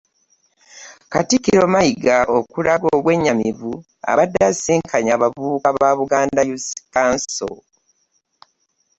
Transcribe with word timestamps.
Katikkiro 1.13 1.63
Mayiga 1.73 2.17
okulaga 2.37 2.87
obwennyamivu 2.95 3.73
abadde 4.11 4.39
asisinkanye 4.49 5.11
abavubuka 5.17 5.67
ba 5.79 5.89
Buganda 5.97 6.41
Youth 6.49 6.69
Council 6.95 7.53